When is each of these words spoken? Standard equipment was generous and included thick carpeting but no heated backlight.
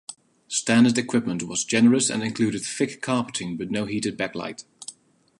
Standard 0.47 0.97
equipment 0.97 1.43
was 1.43 1.63
generous 1.63 2.09
and 2.09 2.23
included 2.23 2.63
thick 2.63 3.03
carpeting 3.03 3.55
but 3.55 3.69
no 3.69 3.85
heated 3.85 4.17
backlight. 4.17 4.63